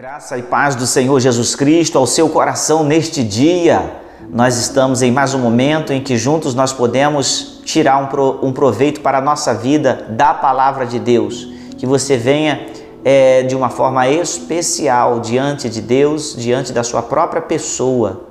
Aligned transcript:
Graça 0.00 0.38
e 0.38 0.42
paz 0.42 0.74
do 0.74 0.86
Senhor 0.86 1.20
Jesus 1.20 1.54
Cristo 1.54 1.98
ao 1.98 2.06
seu 2.06 2.26
coração 2.30 2.82
neste 2.82 3.22
dia. 3.22 4.00
Nós 4.30 4.56
estamos 4.56 5.02
em 5.02 5.12
mais 5.12 5.34
um 5.34 5.38
momento 5.38 5.92
em 5.92 6.02
que 6.02 6.16
juntos 6.16 6.54
nós 6.54 6.72
podemos 6.72 7.60
tirar 7.66 7.98
um, 7.98 8.06
pro, 8.06 8.38
um 8.42 8.50
proveito 8.50 9.02
para 9.02 9.18
a 9.18 9.20
nossa 9.20 9.52
vida 9.52 10.06
da 10.08 10.32
palavra 10.32 10.86
de 10.86 10.98
Deus. 10.98 11.52
Que 11.76 11.84
você 11.84 12.16
venha 12.16 12.66
é, 13.04 13.42
de 13.42 13.54
uma 13.54 13.68
forma 13.68 14.08
especial 14.08 15.20
diante 15.20 15.68
de 15.68 15.82
Deus, 15.82 16.34
diante 16.34 16.72
da 16.72 16.82
sua 16.82 17.02
própria 17.02 17.42
pessoa, 17.42 18.22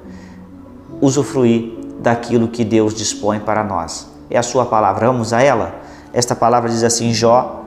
usufruir 0.99 1.73
daquilo 1.99 2.47
que 2.47 2.65
Deus 2.65 2.95
dispõe 2.95 3.39
para 3.39 3.63
nós. 3.63 4.09
É 4.27 4.39
a 4.39 4.43
sua 4.43 4.65
palavra, 4.65 5.05
vamos 5.05 5.33
a 5.33 5.43
ela? 5.43 5.75
Esta 6.11 6.35
palavra 6.35 6.67
diz 6.67 6.83
assim, 6.83 7.13
Jó 7.13 7.58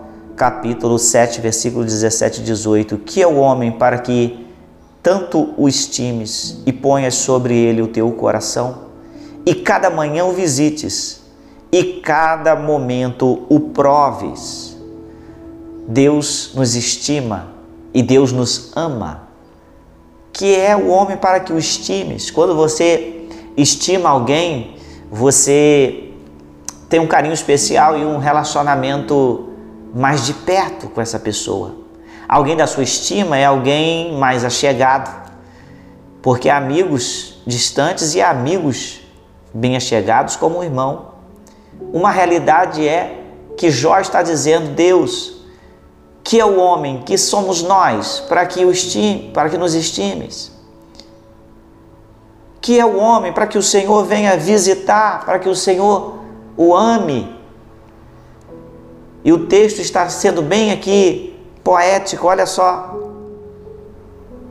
capítulo 0.42 0.98
7, 0.98 1.40
versículo 1.40 1.84
17 1.84 2.40
e 2.40 2.42
18: 2.42 2.98
Que 2.98 3.22
é 3.22 3.26
o 3.28 3.36
homem 3.36 3.70
para 3.70 3.98
que 3.98 4.44
tanto 5.00 5.54
o 5.56 5.68
estimes 5.68 6.60
e 6.66 6.72
ponhas 6.72 7.14
sobre 7.14 7.54
ele 7.54 7.80
o 7.80 7.86
teu 7.86 8.10
coração, 8.10 8.86
e 9.46 9.54
cada 9.54 9.88
manhã 9.88 10.24
o 10.24 10.32
visites, 10.32 11.22
e 11.70 12.00
cada 12.00 12.56
momento 12.56 13.46
o 13.48 13.60
proves. 13.60 14.76
Deus 15.86 16.50
nos 16.56 16.74
estima 16.74 17.52
e 17.94 18.02
Deus 18.02 18.32
nos 18.32 18.72
ama. 18.74 19.28
Que 20.32 20.56
é 20.56 20.74
o 20.74 20.88
homem 20.88 21.16
para 21.16 21.38
que 21.38 21.52
o 21.52 21.58
estimes. 21.58 22.32
Quando 22.32 22.56
você 22.56 23.28
estima 23.56 24.08
alguém, 24.08 24.74
você 25.08 26.10
tem 26.88 26.98
um 26.98 27.06
carinho 27.06 27.34
especial 27.34 27.96
e 27.96 28.04
um 28.04 28.18
relacionamento 28.18 29.51
mais 29.94 30.24
de 30.24 30.34
perto 30.34 30.88
com 30.88 31.00
essa 31.00 31.18
pessoa. 31.18 31.74
Alguém 32.28 32.56
da 32.56 32.66
sua 32.66 32.82
estima 32.82 33.36
é 33.36 33.44
alguém 33.44 34.16
mais 34.16 34.44
achegado, 34.44 35.30
porque 36.22 36.48
há 36.48 36.56
amigos 36.56 37.42
distantes 37.46 38.14
e 38.14 38.22
amigos 38.22 39.00
bem 39.52 39.76
achegados 39.76 40.36
como 40.36 40.58
um 40.58 40.64
irmão. 40.64 41.12
Uma 41.92 42.10
realidade 42.10 42.86
é 42.86 43.22
que 43.56 43.70
Jó 43.70 43.98
está 43.98 44.22
dizendo: 44.22 44.74
Deus, 44.74 45.42
que 46.24 46.40
é 46.40 46.44
o 46.44 46.58
homem, 46.58 47.02
que 47.02 47.18
somos 47.18 47.62
nós, 47.62 48.20
para 48.20 48.46
que 48.46 48.64
o 48.64 48.70
estime, 48.70 49.30
para 49.32 49.50
que 49.50 49.58
nos 49.58 49.74
estimes. 49.74 50.52
Que 52.60 52.78
é 52.78 52.86
o 52.86 52.96
homem 52.96 53.32
para 53.32 53.46
que 53.46 53.58
o 53.58 53.62
Senhor 53.62 54.04
venha 54.04 54.36
visitar, 54.36 55.24
para 55.26 55.38
que 55.38 55.48
o 55.48 55.54
Senhor 55.54 56.18
o 56.56 56.74
ame 56.76 57.31
e 59.24 59.32
o 59.32 59.46
texto 59.46 59.80
está 59.80 60.08
sendo 60.08 60.42
bem 60.42 60.72
aqui 60.72 61.36
poético, 61.62 62.26
olha 62.26 62.46
só. 62.46 62.98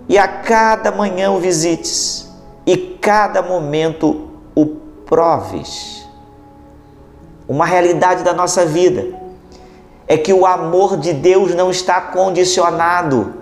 E 0.07 0.17
a 0.17 0.27
cada 0.27 0.91
manhã 0.91 1.31
o 1.31 1.39
visites, 1.39 2.29
e 2.65 2.77
cada 2.77 3.41
momento 3.41 4.29
o 4.55 4.65
proves. 5.05 6.05
Uma 7.47 7.65
realidade 7.65 8.23
da 8.23 8.33
nossa 8.33 8.65
vida 8.65 9.07
é 10.07 10.17
que 10.17 10.33
o 10.33 10.45
amor 10.45 10.97
de 10.97 11.13
Deus 11.13 11.53
não 11.53 11.69
está 11.69 11.99
condicionado 11.99 13.33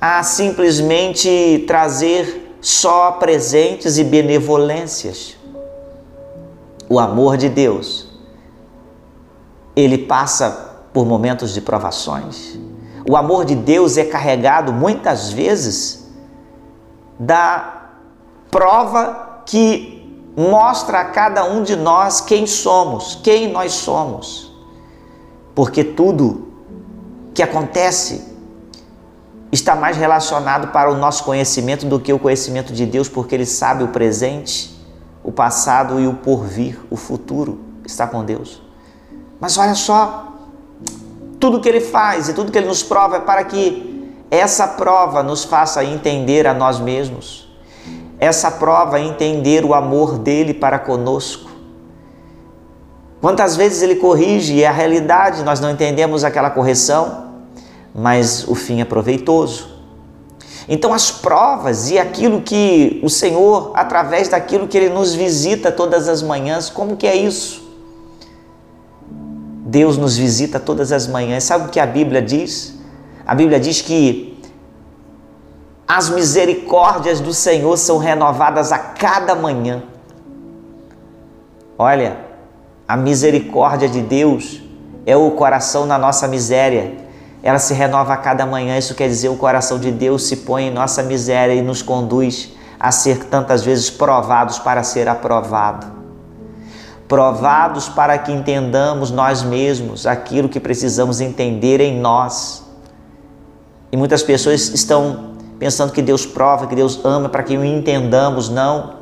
a 0.00 0.22
simplesmente 0.22 1.64
trazer 1.66 2.56
só 2.60 3.12
presentes 3.12 3.98
e 3.98 4.04
benevolências. 4.04 5.36
O 6.88 7.00
amor 7.00 7.36
de 7.36 7.48
Deus 7.48 8.11
ele 9.74 9.98
passa 9.98 10.72
por 10.92 11.06
momentos 11.06 11.54
de 11.54 11.60
provações. 11.60 12.58
O 13.08 13.16
amor 13.16 13.44
de 13.44 13.54
Deus 13.54 13.96
é 13.96 14.04
carregado 14.04 14.72
muitas 14.72 15.30
vezes 15.30 16.06
da 17.18 17.90
prova 18.50 19.42
que 19.46 20.02
mostra 20.36 21.00
a 21.00 21.04
cada 21.06 21.44
um 21.44 21.62
de 21.62 21.76
nós 21.76 22.20
quem 22.20 22.46
somos, 22.46 23.18
quem 23.22 23.50
nós 23.50 23.72
somos. 23.72 24.52
Porque 25.54 25.82
tudo 25.82 26.48
que 27.34 27.42
acontece 27.42 28.32
está 29.50 29.74
mais 29.74 29.96
relacionado 29.96 30.68
para 30.68 30.90
o 30.90 30.96
nosso 30.96 31.24
conhecimento 31.24 31.86
do 31.86 32.00
que 32.00 32.12
o 32.12 32.18
conhecimento 32.18 32.72
de 32.72 32.86
Deus, 32.86 33.08
porque 33.08 33.34
Ele 33.34 33.44
sabe 33.44 33.84
o 33.84 33.88
presente, 33.88 34.74
o 35.22 35.30
passado 35.30 36.00
e 36.00 36.06
o 36.06 36.14
porvir, 36.14 36.80
o 36.90 36.96
futuro 36.96 37.60
está 37.84 38.06
com 38.06 38.24
Deus. 38.24 38.62
Mas 39.42 39.58
olha 39.58 39.74
só, 39.74 40.34
tudo 41.40 41.58
que 41.60 41.68
ele 41.68 41.80
faz 41.80 42.28
e 42.28 42.32
tudo 42.32 42.52
que 42.52 42.58
ele 42.58 42.68
nos 42.68 42.84
prova 42.84 43.16
é 43.16 43.20
para 43.20 43.42
que 43.42 44.14
essa 44.30 44.68
prova 44.68 45.20
nos 45.20 45.42
faça 45.42 45.84
entender 45.84 46.46
a 46.46 46.54
nós 46.54 46.78
mesmos. 46.78 47.52
Essa 48.20 48.52
prova 48.52 49.00
entender 49.00 49.64
o 49.64 49.74
amor 49.74 50.16
dele 50.16 50.54
para 50.54 50.78
conosco. 50.78 51.50
Quantas 53.20 53.56
vezes 53.56 53.82
ele 53.82 53.96
corrige 53.96 54.54
e 54.54 54.64
a 54.64 54.70
realidade 54.70 55.42
nós 55.42 55.58
não 55.58 55.72
entendemos 55.72 56.22
aquela 56.22 56.48
correção, 56.48 57.32
mas 57.92 58.46
o 58.46 58.54
fim 58.54 58.80
é 58.80 58.84
proveitoso. 58.84 59.72
Então, 60.68 60.94
as 60.94 61.10
provas 61.10 61.90
e 61.90 61.98
aquilo 61.98 62.42
que 62.42 63.00
o 63.02 63.10
Senhor, 63.10 63.72
através 63.74 64.28
daquilo 64.28 64.68
que 64.68 64.78
Ele 64.78 64.90
nos 64.90 65.12
visita 65.12 65.72
todas 65.72 66.08
as 66.08 66.22
manhãs, 66.22 66.70
como 66.70 66.96
que 66.96 67.08
é 67.08 67.16
isso? 67.16 67.61
Deus 69.72 69.96
nos 69.96 70.18
visita 70.18 70.60
todas 70.60 70.92
as 70.92 71.06
manhãs. 71.06 71.44
Sabe 71.44 71.64
o 71.64 71.68
que 71.70 71.80
a 71.80 71.86
Bíblia 71.86 72.20
diz? 72.20 72.78
A 73.26 73.34
Bíblia 73.34 73.58
diz 73.58 73.80
que 73.80 74.38
as 75.88 76.10
misericórdias 76.10 77.20
do 77.20 77.32
Senhor 77.32 77.78
são 77.78 77.96
renovadas 77.96 78.70
a 78.70 78.78
cada 78.78 79.34
manhã. 79.34 79.82
Olha, 81.78 82.18
a 82.86 82.98
misericórdia 82.98 83.88
de 83.88 84.02
Deus 84.02 84.62
é 85.06 85.16
o 85.16 85.30
coração 85.30 85.86
na 85.86 85.96
nossa 85.96 86.28
miséria. 86.28 86.92
Ela 87.42 87.58
se 87.58 87.72
renova 87.72 88.12
a 88.12 88.18
cada 88.18 88.44
manhã. 88.44 88.76
Isso 88.76 88.94
quer 88.94 89.08
dizer 89.08 89.30
o 89.30 89.36
coração 89.36 89.78
de 89.78 89.90
Deus 89.90 90.24
se 90.24 90.36
põe 90.36 90.64
em 90.64 90.70
nossa 90.70 91.02
miséria 91.02 91.54
e 91.54 91.62
nos 91.62 91.80
conduz 91.80 92.52
a 92.78 92.92
ser 92.92 93.24
tantas 93.24 93.64
vezes 93.64 93.88
provados 93.88 94.58
para 94.58 94.82
ser 94.82 95.08
aprovado 95.08 96.01
provados 97.12 97.90
para 97.90 98.16
que 98.16 98.32
entendamos 98.32 99.10
nós 99.10 99.42
mesmos 99.42 100.06
aquilo 100.06 100.48
que 100.48 100.58
precisamos 100.58 101.20
entender 101.20 101.78
em 101.78 102.00
nós. 102.00 102.64
E 103.92 103.98
muitas 103.98 104.22
pessoas 104.22 104.70
estão 104.70 105.34
pensando 105.58 105.92
que 105.92 106.00
Deus 106.00 106.24
prova, 106.24 106.66
que 106.66 106.74
Deus 106.74 107.04
ama 107.04 107.28
para 107.28 107.42
que 107.42 107.54
o 107.54 107.62
entendamos. 107.62 108.48
Não. 108.48 108.94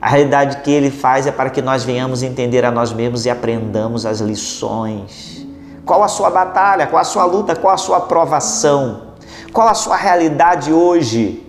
A 0.00 0.08
realidade 0.08 0.58
que 0.58 0.70
Ele 0.70 0.92
faz 0.92 1.26
é 1.26 1.32
para 1.32 1.50
que 1.50 1.60
nós 1.60 1.82
venhamos 1.82 2.22
entender 2.22 2.64
a 2.64 2.70
nós 2.70 2.92
mesmos 2.92 3.26
e 3.26 3.30
aprendamos 3.30 4.06
as 4.06 4.20
lições. 4.20 5.44
Qual 5.84 6.04
a 6.04 6.08
sua 6.08 6.30
batalha? 6.30 6.86
Qual 6.86 7.00
a 7.00 7.04
sua 7.04 7.24
luta? 7.24 7.56
Qual 7.56 7.74
a 7.74 7.76
sua 7.76 8.02
provação? 8.02 9.08
Qual 9.52 9.66
a 9.66 9.74
sua 9.74 9.96
realidade 9.96 10.72
hoje? 10.72 11.44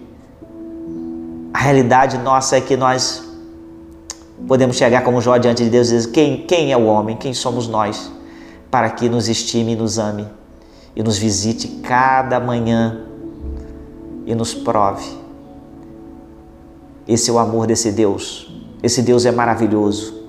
A 1.53 1.59
realidade 1.59 2.17
nossa 2.17 2.57
é 2.57 2.61
que 2.61 2.75
nós 2.75 3.30
podemos 4.47 4.77
chegar 4.77 5.03
como 5.03 5.21
Jó 5.21 5.37
diante 5.37 5.63
de 5.63 5.69
Deus 5.69 5.89
e 5.89 5.95
dizer: 5.95 6.11
quem, 6.11 6.45
quem 6.45 6.71
é 6.71 6.77
o 6.77 6.85
homem? 6.85 7.17
Quem 7.17 7.33
somos 7.33 7.67
nós? 7.67 8.11
Para 8.69 8.89
que 8.89 9.09
nos 9.09 9.27
estime 9.27 9.73
e 9.73 9.75
nos 9.75 9.97
ame 9.97 10.27
e 10.95 11.03
nos 11.03 11.17
visite 11.17 11.67
cada 11.83 12.39
manhã 12.39 13.05
e 14.25 14.35
nos 14.35 14.53
prove. 14.53 15.21
Esse 17.07 17.29
é 17.29 17.33
o 17.33 17.39
amor 17.39 17.67
desse 17.67 17.91
Deus. 17.91 18.51
Esse 18.83 19.01
Deus 19.01 19.25
é 19.25 19.31
maravilhoso. 19.31 20.21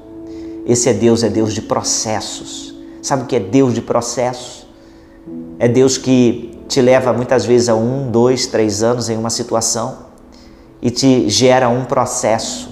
Esse 0.66 0.88
é 0.88 0.92
Deus, 0.92 1.22
é 1.22 1.28
Deus 1.28 1.52
de 1.52 1.62
processos. 1.62 2.74
Sabe 3.00 3.24
o 3.24 3.26
que 3.26 3.36
é 3.36 3.40
Deus 3.40 3.74
de 3.74 3.82
processos? 3.82 4.66
É 5.58 5.68
Deus 5.68 5.98
que 5.98 6.58
te 6.68 6.80
leva 6.80 7.12
muitas 7.12 7.44
vezes 7.44 7.68
a 7.68 7.74
um, 7.74 8.10
dois, 8.10 8.46
três 8.46 8.82
anos 8.82 9.08
em 9.08 9.16
uma 9.16 9.30
situação 9.30 9.98
e 10.80 10.90
te 10.90 11.28
gera 11.28 11.68
um 11.68 11.84
processo 11.84 12.71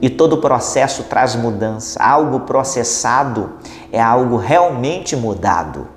e 0.00 0.10
todo 0.10 0.38
processo 0.38 1.04
traz 1.04 1.34
mudança. 1.34 2.02
Algo 2.02 2.40
processado 2.40 3.54
é 3.90 4.00
algo 4.00 4.36
realmente 4.36 5.16
mudado. 5.16 5.88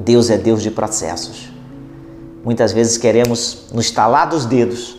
Deus 0.00 0.30
é 0.30 0.36
Deus 0.36 0.62
de 0.62 0.70
processos. 0.70 1.50
Muitas 2.44 2.72
vezes 2.72 2.96
queremos 2.96 3.66
nos 3.72 3.86
estalar 3.86 4.28
dos 4.28 4.46
dedos 4.46 4.96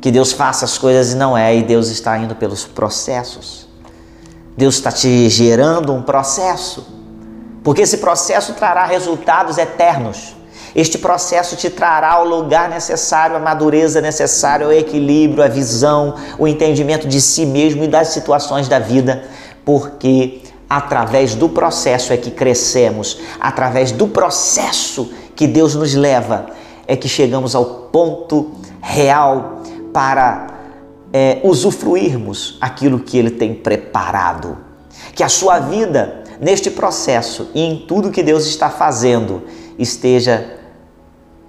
que 0.00 0.10
Deus 0.10 0.32
faça 0.32 0.64
as 0.64 0.78
coisas 0.78 1.12
e 1.12 1.16
não 1.16 1.36
é, 1.36 1.54
e 1.54 1.62
Deus 1.62 1.88
está 1.88 2.16
indo 2.16 2.34
pelos 2.34 2.64
processos. 2.64 3.68
Deus 4.56 4.76
está 4.76 4.90
te 4.90 5.28
gerando 5.28 5.92
um 5.92 6.02
processo, 6.02 6.86
porque 7.62 7.82
esse 7.82 7.98
processo 7.98 8.54
trará 8.54 8.84
resultados 8.84 9.58
eternos. 9.58 10.36
Este 10.74 10.98
processo 10.98 11.56
te 11.56 11.68
trará 11.68 12.20
o 12.20 12.24
lugar 12.24 12.68
necessário, 12.68 13.36
a 13.36 13.40
madureza 13.40 14.00
necessária, 14.00 14.66
o 14.66 14.72
equilíbrio, 14.72 15.42
a 15.42 15.48
visão, 15.48 16.14
o 16.38 16.46
entendimento 16.46 17.08
de 17.08 17.20
si 17.20 17.44
mesmo 17.44 17.84
e 17.84 17.88
das 17.88 18.08
situações 18.08 18.68
da 18.68 18.78
vida, 18.78 19.24
porque 19.64 20.42
através 20.68 21.34
do 21.34 21.48
processo 21.48 22.12
é 22.12 22.16
que 22.16 22.30
crescemos, 22.30 23.18
através 23.40 23.90
do 23.90 24.06
processo 24.06 25.12
que 25.34 25.46
Deus 25.46 25.74
nos 25.74 25.94
leva, 25.94 26.46
é 26.86 26.94
que 26.94 27.08
chegamos 27.08 27.54
ao 27.54 27.64
ponto 27.64 28.52
real 28.80 29.62
para 29.92 30.46
é, 31.12 31.40
usufruirmos 31.42 32.56
aquilo 32.60 33.00
que 33.00 33.18
Ele 33.18 33.30
tem 33.30 33.54
preparado. 33.54 34.56
Que 35.14 35.24
a 35.24 35.28
sua 35.28 35.58
vida, 35.58 36.22
neste 36.40 36.70
processo 36.70 37.48
e 37.54 37.60
em 37.60 37.76
tudo 37.86 38.10
que 38.10 38.22
Deus 38.22 38.46
está 38.46 38.70
fazendo, 38.70 39.42
esteja 39.78 40.59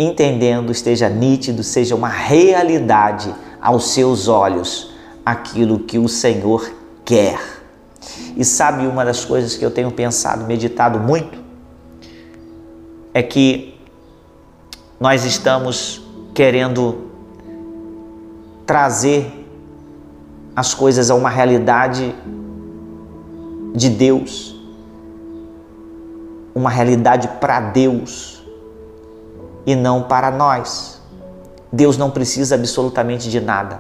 entendendo, 0.02 0.72
esteja 0.72 1.10
nítido, 1.10 1.64
seja 1.64 1.96
uma 1.96 2.08
realidade 2.08 3.34
aos 3.62 3.92
seus 3.94 4.28
olhos 4.28 4.92
aquilo 5.26 5.80
que 5.80 6.00
o 6.00 6.08
Senhor 6.10 6.72
quer. 7.06 7.40
E 8.36 8.44
sabe 8.44 8.88
uma 8.88 9.06
das 9.06 9.24
coisas 9.24 9.56
que 9.56 9.64
eu 9.64 9.72
tenho 9.72 9.92
pensado, 9.92 10.46
meditado 10.46 11.00
muito? 11.00 11.40
É 13.14 13.22
que 13.22 13.76
nós 15.00 15.26
estamos 15.26 16.02
querendo 16.34 17.10
trazer 18.66 19.46
as 20.56 20.74
coisas 20.74 21.12
a 21.12 21.16
uma 21.16 21.30
realidade 21.30 22.16
de 23.76 23.90
Deus, 23.90 24.56
uma 26.54 26.70
realidade 26.70 27.28
para 27.40 27.60
Deus 27.60 28.41
e 29.66 29.76
não 29.76 30.04
para 30.04 30.32
nós. 30.32 31.02
Deus 31.72 31.98
não 31.98 32.12
precisa 32.12 32.56
absolutamente 32.56 33.30
de 33.30 33.40
nada. 33.40 33.80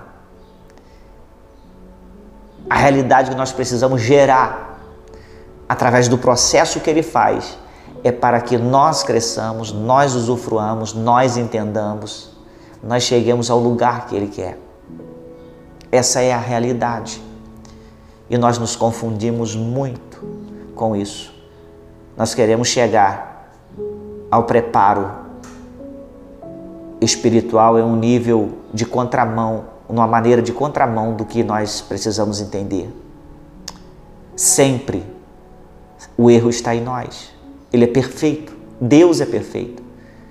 A 2.70 2.76
realidade 2.76 3.32
que 3.32 3.36
nós 3.36 3.52
precisamos 3.52 4.02
gerar 4.02 4.80
através 5.68 6.08
do 6.08 6.18
processo 6.18 6.80
que 6.80 6.90
Ele 6.90 7.04
faz 7.04 7.58
é 8.04 8.12
para 8.12 8.40
que 8.42 8.58
nós 8.58 9.04
cresçamos, 9.04 9.72
nós 9.72 10.16
usufruamos, 10.16 10.94
nós 10.94 11.38
entendamos, 11.38 12.32
nós 12.82 13.04
cheguemos 13.04 13.50
ao 13.50 13.60
lugar 13.60 14.08
que 14.08 14.16
Ele 14.16 14.28
quer. 14.28 14.58
Essa 15.92 16.22
é 16.22 16.32
a 16.32 16.38
realidade. 16.38 17.22
E 18.30 18.38
nós 18.38 18.58
nos 18.58 18.76
confundimos 18.76 19.56
muito 19.56 20.24
com 20.74 20.96
isso. 20.96 21.34
Nós 22.16 22.34
queremos 22.34 22.70
chegar 22.70 23.52
ao 24.32 24.44
preparo 24.46 25.21
espiritual 27.02 27.80
em 27.80 27.82
um 27.82 27.96
nível 27.96 28.60
de 28.72 28.86
contramão, 28.86 29.66
uma 29.90 30.08
maneira 30.08 30.42
de 30.42 30.54
contramão 30.54 31.16
do 31.16 31.26
que 31.26 31.44
nós 31.44 31.82
precisamos 31.82 32.40
entender. 32.40 32.90
Sempre 34.36 35.04
o 36.18 36.30
erro 36.30 36.50
está 36.50 36.76
em 36.76 36.82
nós. 36.82 37.32
Ele 37.74 37.86
é 37.86 37.88
perfeito. 37.88 38.56
Deus 38.80 39.20
é 39.20 39.26
perfeito. 39.26 39.82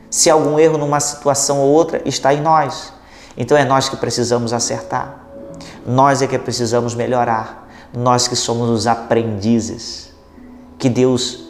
Se 0.09 0.31
algum 0.31 0.59
erro 0.59 0.79
numa 0.79 1.01
situação 1.01 1.61
ou 1.61 1.71
outra, 1.71 2.01
está 2.05 2.33
em 2.33 2.41
nós. 2.41 2.93
Então 3.37 3.57
é 3.57 3.65
nós 3.65 3.89
que 3.89 3.97
precisamos 3.97 4.53
acertar. 4.53 5.25
Nós 5.87 6.23
é 6.23 6.27
que 6.27 6.39
precisamos 6.39 6.95
melhorar, 6.95 7.69
nós 7.93 8.29
que 8.29 8.37
somos 8.37 8.69
os 8.69 8.87
aprendizes. 8.87 10.13
Que 10.79 10.89
Deus 10.89 11.50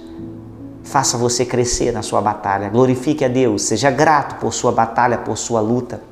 faça 0.91 1.17
você 1.17 1.45
crescer 1.45 1.93
na 1.93 2.03
sua 2.03 2.21
batalha. 2.21 2.69
Glorifique 2.69 3.25
a 3.25 3.29
Deus, 3.29 3.63
seja 3.63 3.91
grato 3.91 4.37
por 4.37 4.53
sua 4.53 4.73
batalha, 4.73 5.19
por 5.19 5.37
sua 5.37 5.61
luta. 5.61 6.03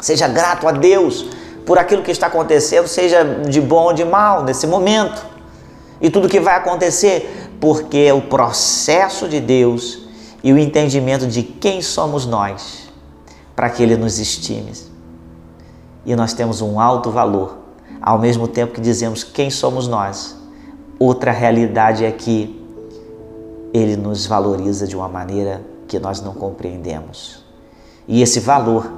Seja 0.00 0.28
grato 0.28 0.66
a 0.68 0.72
Deus 0.72 1.26
por 1.66 1.78
aquilo 1.78 2.02
que 2.02 2.10
está 2.10 2.28
acontecendo, 2.28 2.86
seja 2.86 3.24
de 3.24 3.60
bom 3.60 3.84
ou 3.84 3.92
de 3.92 4.04
mal 4.04 4.44
nesse 4.44 4.66
momento. 4.66 5.26
E 6.00 6.08
tudo 6.08 6.28
que 6.28 6.40
vai 6.40 6.56
acontecer, 6.56 7.50
porque 7.60 7.98
é 7.98 8.14
o 8.14 8.22
processo 8.22 9.28
de 9.28 9.40
Deus 9.40 10.08
e 10.42 10.52
o 10.52 10.58
entendimento 10.58 11.26
de 11.26 11.42
quem 11.42 11.82
somos 11.82 12.24
nós, 12.24 12.90
para 13.54 13.68
que 13.68 13.82
Ele 13.82 13.96
nos 13.96 14.18
estime 14.18 14.90
e 16.04 16.16
nós 16.16 16.32
temos 16.32 16.60
um 16.60 16.80
alto 16.80 17.10
valor, 17.10 17.58
ao 18.00 18.18
mesmo 18.18 18.48
tempo 18.48 18.72
que 18.72 18.80
dizemos 18.80 19.22
quem 19.22 19.50
somos 19.50 19.86
nós. 19.86 20.36
Outra 20.98 21.30
realidade 21.30 22.04
é 22.04 22.10
que 22.10 22.59
ele 23.72 23.96
nos 23.96 24.26
valoriza 24.26 24.86
de 24.86 24.96
uma 24.96 25.08
maneira 25.08 25.62
que 25.86 25.98
nós 25.98 26.20
não 26.20 26.34
compreendemos. 26.34 27.44
E 28.06 28.22
esse 28.22 28.40
valor, 28.40 28.90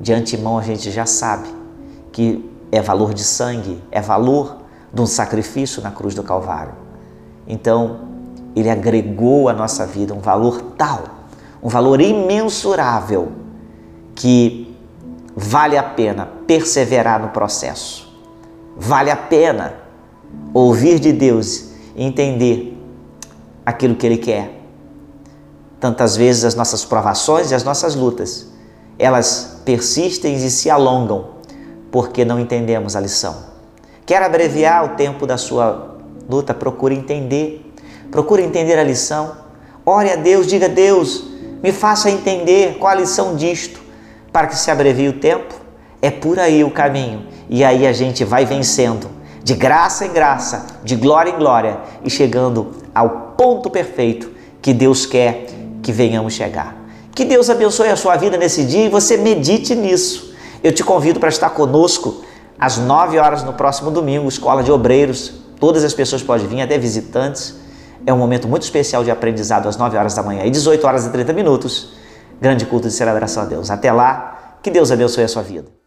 de 0.00 0.12
antemão, 0.12 0.58
a 0.58 0.62
gente 0.62 0.90
já 0.90 1.06
sabe 1.06 1.48
que 2.12 2.48
é 2.70 2.80
valor 2.80 3.14
de 3.14 3.24
sangue, 3.24 3.82
é 3.90 4.00
valor 4.00 4.58
de 4.92 5.00
um 5.00 5.06
sacrifício 5.06 5.82
na 5.82 5.90
cruz 5.90 6.14
do 6.14 6.22
Calvário. 6.22 6.72
Então, 7.46 8.00
ele 8.54 8.68
agregou 8.68 9.48
à 9.48 9.52
nossa 9.52 9.86
vida 9.86 10.14
um 10.14 10.20
valor 10.20 10.60
tal, 10.76 11.02
um 11.62 11.68
valor 11.68 12.00
imensurável, 12.00 13.32
que 14.14 14.76
vale 15.34 15.76
a 15.76 15.82
pena 15.82 16.26
perseverar 16.46 17.20
no 17.20 17.28
processo. 17.28 18.08
Vale 18.76 19.10
a 19.10 19.16
pena 19.16 19.74
ouvir 20.52 20.98
de 20.98 21.12
Deus 21.12 21.70
e 21.94 22.04
entender 22.04 22.77
aquilo 23.68 23.94
que 23.94 24.06
Ele 24.06 24.16
quer. 24.16 24.50
Tantas 25.78 26.16
vezes 26.16 26.42
as 26.42 26.54
nossas 26.54 26.86
provações 26.86 27.50
e 27.50 27.54
as 27.54 27.62
nossas 27.62 27.94
lutas, 27.94 28.48
elas 28.98 29.60
persistem 29.62 30.34
e 30.34 30.50
se 30.50 30.70
alongam 30.70 31.36
porque 31.92 32.24
não 32.24 32.40
entendemos 32.40 32.96
a 32.96 33.00
lição. 33.00 33.36
Quer 34.06 34.22
abreviar 34.22 34.86
o 34.86 34.96
tempo 34.96 35.26
da 35.26 35.36
sua 35.36 35.98
luta? 36.26 36.54
Procure 36.54 36.94
entender. 36.94 37.70
Procure 38.10 38.42
entender 38.42 38.78
a 38.78 38.82
lição. 38.82 39.36
Ore 39.84 40.12
a 40.12 40.16
Deus, 40.16 40.46
diga 40.46 40.64
a 40.64 40.70
Deus, 40.70 41.24
me 41.62 41.70
faça 41.70 42.10
entender 42.10 42.78
qual 42.78 42.92
a 42.92 42.94
lição 42.94 43.36
disto 43.36 43.80
para 44.32 44.46
que 44.46 44.56
se 44.56 44.70
abrevie 44.70 45.08
o 45.08 45.18
tempo. 45.18 45.54
É 46.00 46.10
por 46.10 46.38
aí 46.38 46.64
o 46.64 46.70
caminho. 46.70 47.26
E 47.50 47.62
aí 47.62 47.86
a 47.86 47.92
gente 47.92 48.24
vai 48.24 48.46
vencendo, 48.46 49.08
de 49.44 49.54
graça 49.54 50.06
em 50.06 50.12
graça, 50.12 50.66
de 50.82 50.96
glória 50.96 51.30
em 51.30 51.36
glória 51.36 51.78
e 52.02 52.08
chegando 52.08 52.74
ao 52.94 53.27
ponto 53.38 53.70
perfeito 53.70 54.30
que 54.60 54.74
Deus 54.74 55.06
quer 55.06 55.46
que 55.80 55.92
venhamos 55.92 56.34
chegar. 56.34 56.76
Que 57.14 57.24
Deus 57.24 57.48
abençoe 57.48 57.88
a 57.88 57.96
sua 57.96 58.16
vida 58.16 58.36
nesse 58.36 58.64
dia 58.64 58.86
e 58.86 58.88
você 58.88 59.16
medite 59.16 59.76
nisso. 59.76 60.34
Eu 60.62 60.72
te 60.72 60.82
convido 60.82 61.20
para 61.20 61.28
estar 61.28 61.50
conosco 61.50 62.24
às 62.58 62.78
9 62.78 63.16
horas 63.16 63.44
no 63.44 63.52
próximo 63.52 63.92
domingo, 63.92 64.28
Escola 64.28 64.64
de 64.64 64.72
Obreiros. 64.72 65.34
Todas 65.60 65.84
as 65.84 65.94
pessoas 65.94 66.20
podem 66.20 66.48
vir, 66.48 66.60
até 66.60 66.76
visitantes. 66.76 67.54
É 68.04 68.12
um 68.12 68.18
momento 68.18 68.48
muito 68.48 68.62
especial 68.64 69.04
de 69.04 69.10
aprendizado 69.10 69.68
às 69.68 69.76
9 69.76 69.96
horas 69.96 70.14
da 70.14 70.22
manhã 70.22 70.44
e 70.44 70.50
18 70.50 70.84
horas 70.84 71.06
e 71.06 71.10
30 71.10 71.32
minutos 71.32 71.90
grande 72.40 72.66
culto 72.66 72.88
de 72.88 72.94
celebração 72.94 73.44
a 73.44 73.46
Deus. 73.46 73.70
Até 73.70 73.92
lá, 73.92 74.58
que 74.62 74.70
Deus 74.70 74.90
abençoe 74.90 75.24
a 75.24 75.28
sua 75.28 75.42
vida. 75.42 75.77